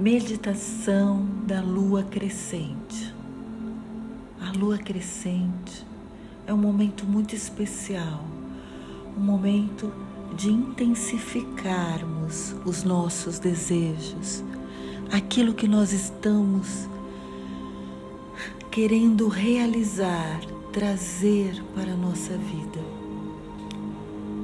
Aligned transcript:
Meditação 0.00 1.26
da 1.46 1.60
lua 1.60 2.02
crescente. 2.02 3.14
A 4.40 4.50
lua 4.56 4.78
crescente 4.78 5.86
é 6.46 6.54
um 6.54 6.56
momento 6.56 7.04
muito 7.04 7.34
especial, 7.34 8.24
um 9.14 9.20
momento 9.20 9.92
de 10.34 10.48
intensificarmos 10.48 12.56
os 12.64 12.82
nossos 12.82 13.38
desejos, 13.38 14.42
aquilo 15.12 15.52
que 15.52 15.68
nós 15.68 15.92
estamos 15.92 16.88
querendo 18.70 19.28
realizar, 19.28 20.40
trazer 20.72 21.62
para 21.74 21.92
a 21.92 21.96
nossa 21.96 22.38
vida. 22.38 22.80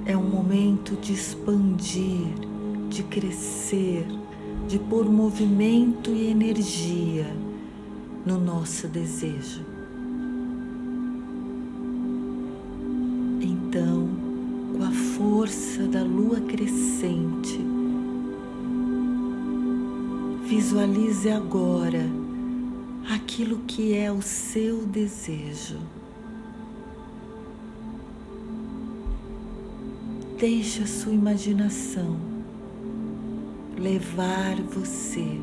É 0.04 0.14
um 0.14 0.29
momento 0.29 0.95
de 0.96 1.14
expandir, 1.14 2.29
de 2.91 3.02
crescer, 3.04 4.07
de 4.66 4.80
pôr 4.80 5.04
movimento 5.04 6.10
e 6.10 6.28
energia 6.28 7.26
no 8.24 8.38
nosso 8.38 8.88
desejo. 8.88 9.64
Então, 13.40 14.08
com 14.76 14.82
a 14.82 14.90
força 14.90 15.86
da 15.86 16.02
lua 16.02 16.40
crescente, 16.40 17.60
visualize 20.48 21.30
agora 21.30 22.04
aquilo 23.08 23.58
que 23.68 23.94
é 23.94 24.10
o 24.10 24.21
seu 24.21 24.85
desejo. 24.85 25.79
Deixe 30.38 30.82
a 30.82 30.86
sua 30.86 31.12
imaginação 31.12 32.36
levar 33.78 34.56
você, 34.62 35.39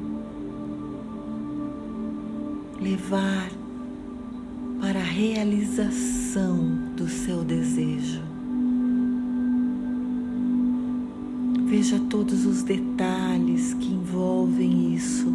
levar 2.82 3.50
para 4.82 5.00
a 5.00 5.04
realização 5.04 6.58
do 6.96 7.08
seu 7.08 7.44
desejo. 7.44 8.22
Veja 11.68 12.00
todos 12.10 12.46
os 12.46 12.64
detalhes 12.64 13.74
que 13.76 13.94
envolvem 13.94 14.96
isso, 14.96 15.32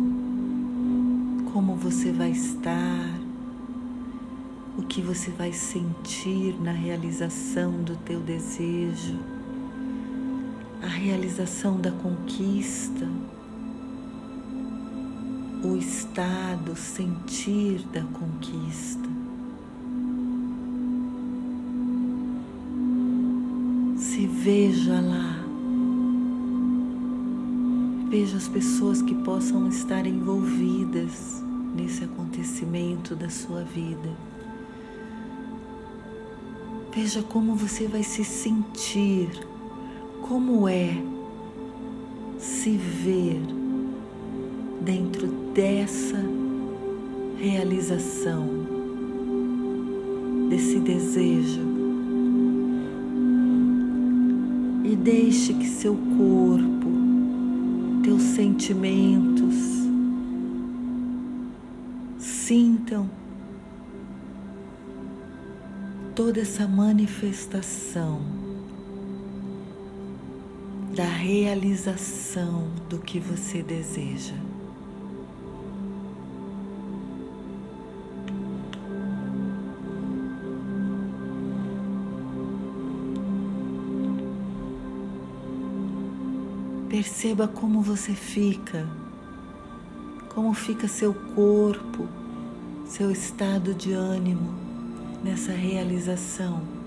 como 1.52 1.76
você 1.76 2.12
vai 2.12 2.30
estar, 2.30 3.20
o 4.76 4.82
que 4.82 5.00
você 5.00 5.30
vai 5.30 5.52
sentir 5.52 6.54
na 6.60 6.72
realização 6.72 7.82
do 7.82 7.96
teu 7.96 8.20
desejo 8.20 9.37
a 10.82 10.86
realização 10.86 11.80
da 11.80 11.90
conquista, 11.90 13.08
o 15.62 15.76
estado, 15.76 16.76
sentir 16.76 17.80
da 17.92 18.02
conquista. 18.02 19.08
Se 23.96 24.26
veja 24.26 25.00
lá, 25.00 25.44
veja 28.08 28.36
as 28.36 28.48
pessoas 28.48 29.02
que 29.02 29.14
possam 29.16 29.68
estar 29.68 30.06
envolvidas 30.06 31.42
nesse 31.74 32.04
acontecimento 32.04 33.16
da 33.16 33.28
sua 33.28 33.62
vida. 33.64 34.16
Veja 36.94 37.22
como 37.22 37.54
você 37.54 37.86
vai 37.86 38.02
se 38.02 38.24
sentir 38.24 39.47
como 40.28 40.68
é 40.68 41.02
se 42.38 42.76
ver 42.76 43.40
dentro 44.82 45.26
dessa 45.54 46.22
realização, 47.38 48.46
desse 50.50 50.80
desejo. 50.80 51.62
E 54.84 54.94
deixe 54.96 55.54
que 55.54 55.66
seu 55.66 55.94
corpo, 55.94 56.90
teus 58.02 58.22
sentimentos 58.22 59.54
sintam 62.18 63.08
toda 66.14 66.40
essa 66.40 66.68
manifestação 66.68 68.37
da 70.98 71.04
realização 71.04 72.68
do 72.88 72.98
que 72.98 73.20
você 73.20 73.62
deseja. 73.62 74.34
Perceba 86.88 87.46
como 87.46 87.80
você 87.80 88.12
fica, 88.12 88.84
como 90.34 90.52
fica 90.52 90.88
seu 90.88 91.14
corpo, 91.14 92.08
seu 92.84 93.12
estado 93.12 93.72
de 93.72 93.92
ânimo 93.92 94.52
nessa 95.22 95.52
realização. 95.52 96.77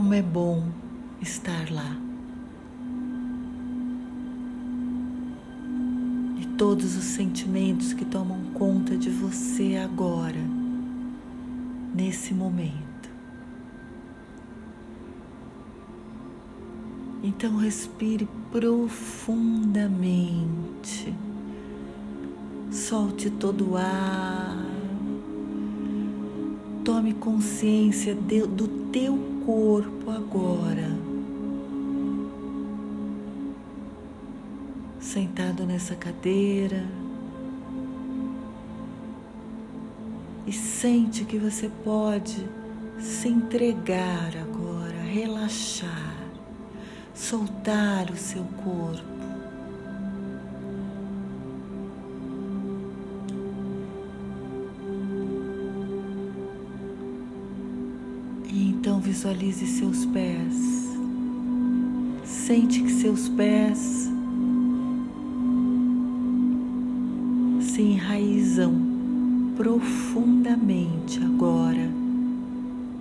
Como 0.00 0.14
é 0.14 0.22
bom 0.22 0.64
estar 1.20 1.70
lá. 1.70 1.94
E 6.40 6.46
todos 6.56 6.96
os 6.96 7.04
sentimentos 7.04 7.92
que 7.92 8.06
tomam 8.06 8.40
conta 8.54 8.96
de 8.96 9.10
você 9.10 9.76
agora, 9.76 10.40
nesse 11.94 12.32
momento. 12.32 13.10
Então 17.22 17.58
respire 17.58 18.26
profundamente. 18.50 21.14
Solte 22.70 23.28
todo 23.28 23.72
o 23.72 23.76
ar. 23.76 24.64
Tome 26.82 27.12
consciência 27.12 28.14
do 28.14 28.66
teu 28.90 29.29
corpo 29.50 30.08
agora, 30.12 30.96
sentado 35.00 35.66
nessa 35.66 35.96
cadeira, 35.96 36.86
e 40.46 40.52
sente 40.52 41.24
que 41.24 41.36
você 41.36 41.68
pode 41.82 42.46
se 43.00 43.26
entregar 43.26 44.36
agora, 44.36 45.02
relaxar, 45.02 46.16
soltar 47.12 48.08
o 48.08 48.16
seu 48.16 48.44
corpo. 48.64 49.09
Então 58.80 58.98
visualize 58.98 59.66
seus 59.66 60.06
pés. 60.06 60.96
Sente 62.24 62.82
que 62.82 62.90
seus 62.90 63.28
pés 63.28 64.08
se 67.60 67.82
enraizam 67.82 68.72
profundamente 69.54 71.22
agora 71.22 71.90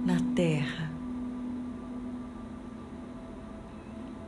na 0.06 0.20
terra. 0.36 0.92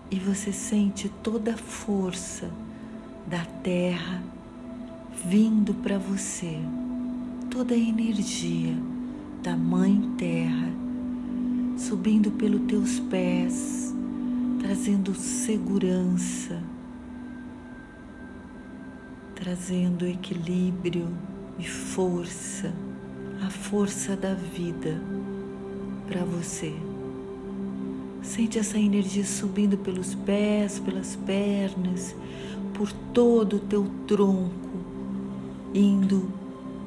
E 0.09 0.17
você 0.19 0.53
sente 0.53 1.09
toda 1.21 1.55
a 1.55 1.57
força 1.57 2.49
da 3.27 3.43
terra 3.61 4.23
vindo 5.25 5.73
para 5.73 5.99
você, 5.99 6.57
toda 7.49 7.73
a 7.73 7.77
energia 7.77 8.73
da 9.43 9.57
Mãe 9.57 10.13
Terra 10.17 10.90
subindo 11.87 12.29
pelos 12.31 12.61
teus 12.67 12.99
pés, 12.99 13.93
trazendo 14.59 15.15
segurança, 15.15 16.61
trazendo 19.33 20.05
equilíbrio 20.05 21.07
e 21.57 21.67
força, 21.67 22.71
a 23.43 23.49
força 23.49 24.15
da 24.15 24.35
vida 24.35 25.01
para 26.07 26.23
você. 26.23 26.71
Sente 28.21 28.59
essa 28.59 28.77
energia 28.77 29.25
subindo 29.25 29.75
pelos 29.75 30.13
pés, 30.13 30.77
pelas 30.79 31.15
pernas, 31.15 32.15
por 32.75 32.93
todo 33.11 33.55
o 33.55 33.59
teu 33.59 33.89
tronco, 34.05 34.69
indo 35.73 36.31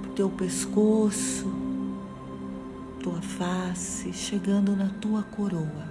para 0.02 0.10
o 0.10 0.14
teu 0.14 0.30
pescoço, 0.30 1.63
tua 3.04 3.20
face, 3.20 4.14
chegando 4.14 4.74
na 4.74 4.88
tua 4.98 5.22
coroa. 5.22 5.86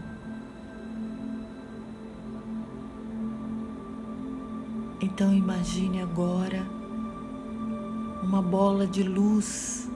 Então 4.99 5.31
imagine 5.31 6.01
agora 6.01 6.65
uma 8.23 8.41
bola 8.41 8.87
de 8.87 9.03
luz 9.03 9.87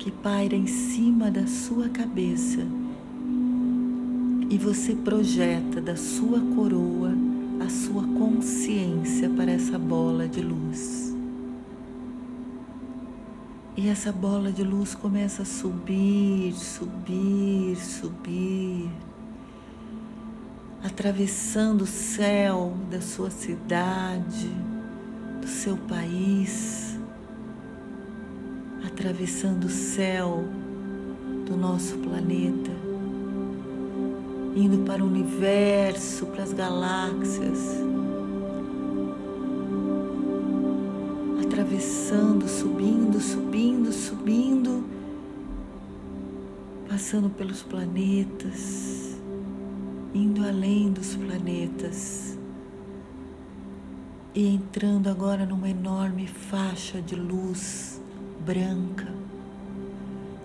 que 0.00 0.10
paira 0.10 0.56
em 0.56 0.66
cima 0.66 1.30
da 1.30 1.46
sua 1.46 1.88
cabeça 1.88 2.66
e 4.50 4.58
você 4.58 4.96
projeta 4.96 5.80
da 5.80 5.94
sua 5.94 6.40
coroa 6.56 7.12
a 7.64 7.68
sua 7.68 8.02
consciência 8.02 9.30
para 9.30 9.52
essa 9.52 9.78
bola 9.78 10.26
de 10.26 10.40
luz. 10.40 11.07
E 13.80 13.88
essa 13.88 14.10
bola 14.10 14.50
de 14.50 14.64
luz 14.64 14.96
começa 14.96 15.42
a 15.42 15.44
subir, 15.44 16.52
subir, 16.52 17.76
subir, 17.76 18.90
atravessando 20.82 21.82
o 21.82 21.86
céu 21.86 22.74
da 22.90 23.00
sua 23.00 23.30
cidade, 23.30 24.50
do 25.40 25.46
seu 25.46 25.76
país, 25.76 26.98
atravessando 28.84 29.66
o 29.66 29.70
céu 29.70 30.42
do 31.46 31.56
nosso 31.56 31.98
planeta, 31.98 32.72
indo 34.56 34.84
para 34.84 35.04
o 35.04 35.06
universo, 35.06 36.26
para 36.26 36.42
as 36.42 36.52
galáxias 36.52 37.87
atravessando, 41.68 42.48
subindo, 42.48 43.20
subindo, 43.20 43.92
subindo, 43.92 44.84
passando 46.88 47.28
pelos 47.28 47.62
planetas, 47.62 49.18
indo 50.14 50.46
além 50.46 50.90
dos 50.90 51.14
planetas 51.14 52.38
e 54.34 54.48
entrando 54.48 55.08
agora 55.10 55.44
numa 55.44 55.68
enorme 55.68 56.26
faixa 56.26 57.02
de 57.02 57.14
luz 57.14 58.00
branca. 58.46 59.12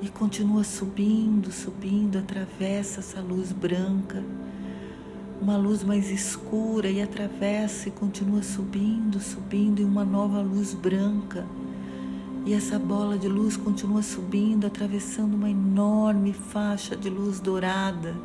E 0.02 0.10
continua 0.10 0.66
subindo, 0.66 1.54
subindo, 1.54 2.18
atravessa 2.18 3.00
essa 3.00 3.22
luz 3.22 3.54
branca 3.54 4.22
uma 5.44 5.58
luz 5.58 5.84
mais 5.84 6.10
escura 6.10 6.90
e 6.90 7.02
atravessa 7.02 7.90
e 7.90 7.92
continua 7.92 8.42
subindo, 8.42 9.20
subindo 9.20 9.82
em 9.82 9.86
uma 9.86 10.06
nova 10.06 10.42
luz 10.42 10.74
branca. 10.74 11.46
E 12.46 12.54
essa 12.54 12.80
bola 12.80 13.18
de 13.18 13.28
luz 13.28 13.58
continua 13.58 14.02
subindo, 14.02 14.66
atravessando 14.66 15.34
uma 15.34 15.50
enorme 15.50 16.32
faixa 16.32 16.96
de 16.96 17.10
luz 17.10 17.42
dourada. 17.42 18.16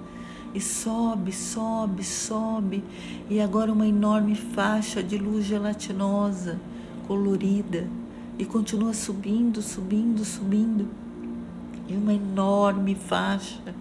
E 0.55 0.61
sobe, 0.61 1.32
sobe, 1.32 2.05
sobe. 2.05 2.85
E 3.29 3.41
agora 3.41 3.73
uma 3.73 3.88
enorme 3.88 4.37
faixa 4.37 5.03
de 5.03 5.19
luz 5.19 5.44
gelatinosa, 5.44 6.61
colorida. 7.09 7.88
E 8.38 8.44
continua 8.44 8.94
subindo, 8.94 9.61
subindo, 9.61 10.25
subindo. 10.25 10.87
E 11.88 11.94
uma 11.94 12.15
enorme 12.15 12.94
faixa 12.94 13.75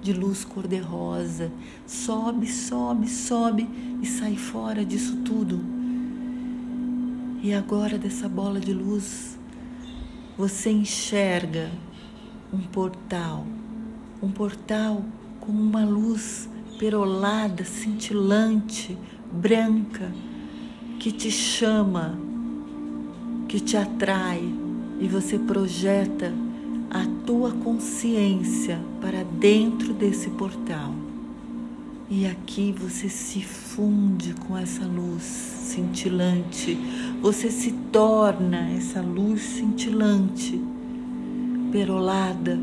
de 0.00 0.12
luz 0.12 0.44
cor-de-rosa. 0.44 1.50
Sobe, 1.86 2.46
sobe, 2.46 3.08
sobe 3.08 3.68
e 4.02 4.06
sai 4.06 4.36
fora 4.36 4.84
disso 4.84 5.16
tudo. 5.24 5.60
E 7.42 7.52
agora, 7.54 7.98
dessa 7.98 8.28
bola 8.28 8.58
de 8.58 8.72
luz, 8.72 9.38
você 10.36 10.70
enxerga 10.70 11.70
um 12.52 12.58
portal, 12.58 13.46
um 14.22 14.30
portal 14.30 15.04
com 15.40 15.52
uma 15.52 15.84
luz 15.84 16.48
perolada, 16.78 17.64
cintilante, 17.64 18.96
branca, 19.32 20.12
que 20.98 21.12
te 21.12 21.30
chama, 21.30 22.18
que 23.48 23.60
te 23.60 23.76
atrai 23.76 24.42
e 25.00 25.06
você 25.06 25.38
projeta 25.38 26.32
a 26.90 27.04
tua 27.26 27.52
consciência 27.52 28.80
para 29.00 29.22
dentro 29.24 29.92
desse 29.92 30.30
portal. 30.30 30.94
E 32.10 32.26
aqui 32.26 32.72
você 32.72 33.08
se 33.08 33.42
funde 33.42 34.32
com 34.46 34.56
essa 34.56 34.86
luz 34.86 35.22
cintilante, 35.22 36.74
você 37.20 37.50
se 37.50 37.72
torna 37.92 38.70
essa 38.70 39.02
luz 39.02 39.42
cintilante, 39.42 40.58
perolada. 41.70 42.58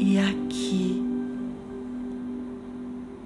E 0.00 0.18
aqui 0.18 1.00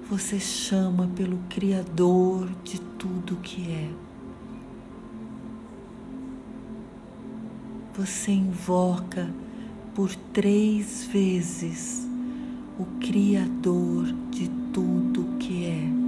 você 0.07 0.39
chama 0.39 1.09
pelo 1.15 1.39
Criador 1.49 2.47
de 2.63 2.79
tudo 2.79 3.37
que 3.37 3.71
é. 3.71 4.12
Você 7.95 8.31
invoca 8.31 9.29
por 9.93 10.13
três 10.15 11.05
vezes 11.05 12.07
o 12.79 12.85
Criador 12.99 14.05
de 14.31 14.49
tudo 14.73 15.37
que 15.37 15.65
é. 15.65 16.03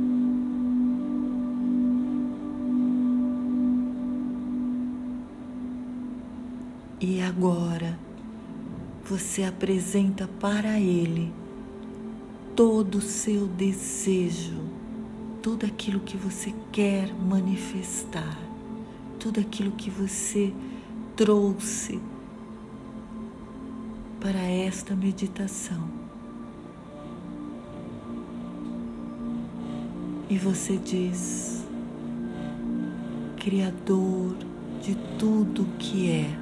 E 6.99 7.21
agora 7.21 7.99
você 9.03 9.43
apresenta 9.43 10.27
para 10.39 10.79
Ele 10.79 11.31
todo 12.55 12.95
o 12.95 13.01
seu 13.01 13.45
desejo, 13.45 14.59
tudo 15.43 15.67
aquilo 15.67 15.99
que 15.99 16.17
você 16.17 16.51
quer 16.71 17.13
manifestar, 17.13 18.39
tudo 19.19 19.39
aquilo 19.39 19.71
que 19.73 19.91
você 19.91 20.51
trouxe 21.15 22.00
para 24.19 24.39
esta 24.39 24.95
meditação. 24.95 25.88
E 30.29 30.38
você 30.38 30.77
diz, 30.77 31.63
Criador 33.38 34.35
de 34.81 34.95
tudo 35.17 35.65
que 35.79 36.09
é, 36.09 36.38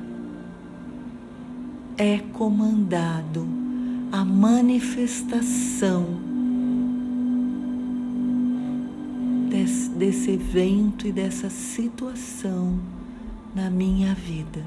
é 1.97 2.19
comandado 2.33 3.45
a 4.11 4.23
manifestação 4.25 6.05
desse, 9.97 10.31
evento 10.31 11.07
e 11.07 11.11
dessa 11.11 11.49
situação 11.49 12.79
na 13.55 13.69
minha 13.69 14.13
vida. 14.15 14.63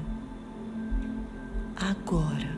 Agora. 1.75 2.57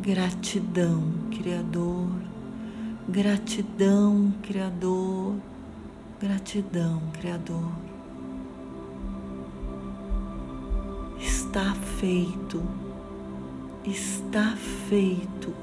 Gratidão, 0.00 1.02
Criador. 1.30 2.08
Gratidão, 3.08 4.32
Criador. 4.42 5.36
Gratidão, 6.20 7.02
Criador. 7.12 7.72
Está 11.18 11.74
feito. 11.74 12.62
Está 13.84 14.56
feito. 14.88 15.54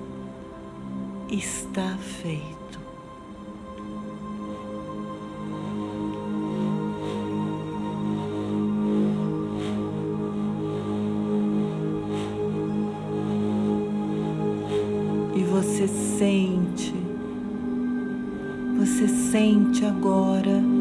Está 1.30 1.98
feito. 1.98 2.57
Sente, 15.88 16.94
você 18.78 19.08
sente 19.08 19.86
agora. 19.86 20.77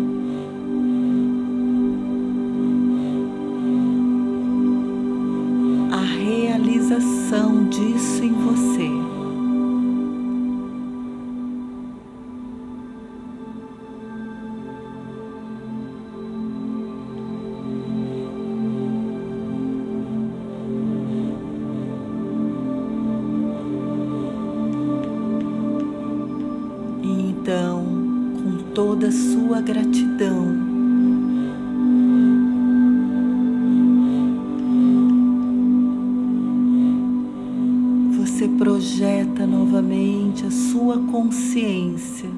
Consciência 41.66 42.30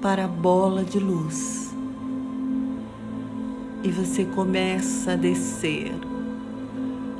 para 0.00 0.24
a 0.24 0.28
bola 0.28 0.82
de 0.82 0.98
luz. 0.98 1.70
E 3.82 3.90
você 3.90 4.24
começa 4.24 5.12
a 5.12 5.16
descer, 5.16 5.92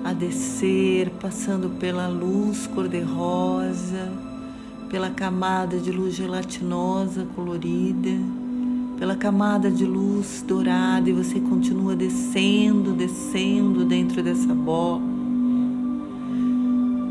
a 0.02 0.14
descer, 0.14 1.10
passando 1.20 1.78
pela 1.78 2.08
luz 2.08 2.66
cor-de-rosa, 2.66 4.10
pela 4.88 5.10
camada 5.10 5.78
de 5.78 5.92
luz 5.92 6.14
gelatinosa 6.14 7.26
colorida, 7.36 8.18
pela 8.98 9.16
camada 9.16 9.70
de 9.70 9.84
luz 9.84 10.42
dourada, 10.46 11.10
e 11.10 11.12
você 11.12 11.40
continua 11.40 11.94
descendo, 11.94 12.92
descendo 12.94 13.84
dentro 13.84 14.22
dessa 14.22 14.54
bola 14.54 15.09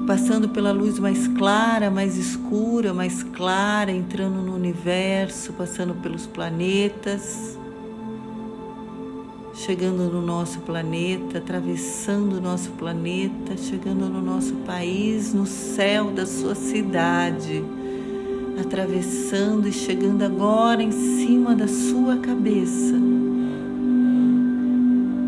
passando 0.10 0.50
pela 0.50 0.72
luz 0.72 0.98
mais 0.98 1.28
clara, 1.28 1.92
mais 1.92 2.18
escura, 2.18 2.92
mais 2.92 3.22
clara, 3.22 3.92
entrando 3.92 4.42
no 4.42 4.56
universo, 4.56 5.54
passando 5.54 5.94
pelos 6.02 6.26
planetas, 6.26 7.56
chegando 9.54 10.12
no 10.12 10.20
nosso 10.20 10.62
planeta, 10.62 11.38
atravessando 11.38 12.38
o 12.38 12.42
nosso 12.42 12.72
planeta, 12.72 13.56
chegando 13.56 14.10
no 14.10 14.20
nosso 14.20 14.56
país, 14.66 15.32
no 15.32 15.46
céu 15.46 16.10
da 16.10 16.26
sua 16.26 16.56
cidade, 16.56 17.64
atravessando 18.60 19.68
e 19.68 19.72
chegando 19.72 20.24
agora 20.24 20.82
em 20.82 20.92
cima 20.92 21.54
da 21.54 21.68
sua 21.68 22.18
cabeça. 22.18 22.96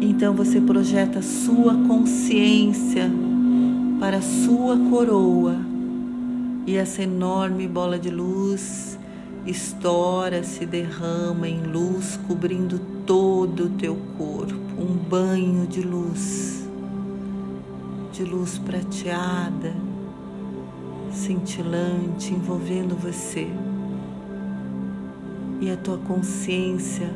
Então 0.01 0.33
você 0.33 0.59
projeta 0.59 1.19
a 1.19 1.21
sua 1.21 1.75
consciência 1.87 3.11
para 4.01 4.19
sua 4.19 4.75
coroa 4.89 5.55
e 6.65 6.75
essa 6.75 7.03
enorme 7.03 7.67
bola 7.67 7.99
de 7.99 8.09
luz 8.09 8.97
estoura, 9.45 10.43
se 10.43 10.65
derrama 10.65 11.47
em 11.47 11.61
luz, 11.61 12.19
cobrindo 12.27 12.79
todo 13.05 13.65
o 13.65 13.69
teu 13.69 13.95
corpo, 14.17 14.55
um 14.75 14.95
banho 14.95 15.67
de 15.67 15.83
luz, 15.83 16.67
de 18.11 18.23
luz 18.23 18.57
prateada, 18.57 19.71
cintilante, 21.11 22.33
envolvendo 22.33 22.95
você. 22.95 23.47
E 25.59 25.69
a 25.69 25.77
tua 25.77 25.99
consciência 25.99 27.07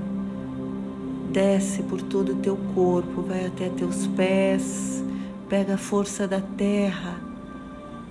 desce 1.33 1.81
por 1.81 1.99
todo 1.99 2.33
o 2.33 2.35
teu 2.35 2.55
corpo, 2.75 3.23
vai 3.23 3.47
até 3.47 3.69
teus 3.69 4.05
pés, 4.05 5.03
pega 5.49 5.73
a 5.75 5.77
força 5.77 6.27
da 6.27 6.41
terra 6.41 7.19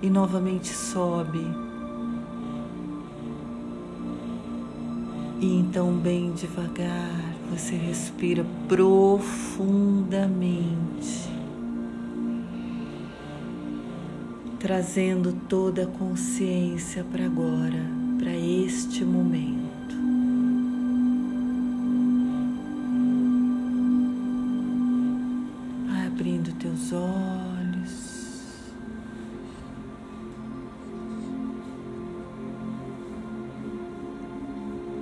e 0.01 0.09
novamente 0.09 0.69
sobe. 0.69 1.45
E 5.41 5.59
então, 5.59 5.91
bem 5.97 6.31
devagar, 6.31 7.35
você 7.49 7.75
respira 7.75 8.45
profundamente, 8.67 11.29
trazendo 14.59 15.33
toda 15.49 15.83
a 15.83 15.87
consciência 15.87 17.03
para 17.03 17.25
agora, 17.25 17.85
para 18.17 18.33
este 18.33 19.03
momento. 19.03 19.64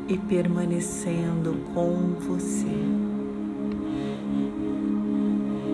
E 0.07 0.17
permanecendo 0.17 1.55
com 1.74 2.15
você. 2.19 2.67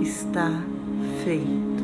Está 0.01 0.51
feito. 1.23 1.78